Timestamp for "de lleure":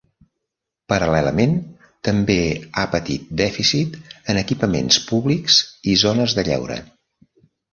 6.41-6.81